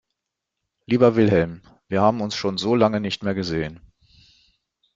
Lieber 0.87 1.15
Wilhelm, 1.15 1.61
wir 1.87 2.01
haben 2.01 2.21
uns 2.21 2.33
schon 2.35 2.57
so 2.57 2.73
lange 2.73 2.99
nicht 2.99 3.21
mehr 3.21 3.35
gesehen. 3.35 3.79